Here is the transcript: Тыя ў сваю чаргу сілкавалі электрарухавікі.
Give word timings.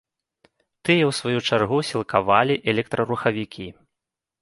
Тыя 0.87 1.03
ў 1.09 1.17
сваю 1.19 1.39
чаргу 1.51 1.77
сілкавалі 1.91 2.59
электрарухавікі. 2.77 3.73